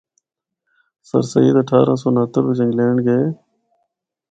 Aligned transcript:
سرسید 1.07 1.55
اٹھارہ 1.61 1.95
سو 2.01 2.07
اُنہتر 2.09 2.41
بچ 2.47 2.59
انگلینڈ 2.63 2.97
گئے۔ 3.05 3.25